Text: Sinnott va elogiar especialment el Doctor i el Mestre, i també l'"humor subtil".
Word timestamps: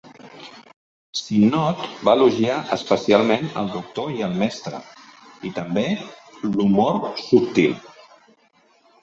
Sinnott 1.17 1.83
va 2.07 2.15
elogiar 2.17 2.55
especialment 2.77 3.45
el 3.61 3.69
Doctor 3.75 4.09
i 4.17 4.25
el 4.29 4.33
Mestre, 4.41 4.81
i 5.51 5.53
també 5.61 5.85
l'"humor 5.93 6.99
subtil". 7.29 7.79